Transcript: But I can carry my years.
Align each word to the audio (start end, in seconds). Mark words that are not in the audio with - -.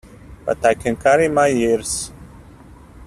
But 0.47 0.65
I 0.65 0.73
can 0.73 0.95
carry 0.95 1.27
my 1.29 1.45
years. 1.45 2.09